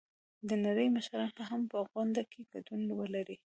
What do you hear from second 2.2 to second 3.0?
کې ګډون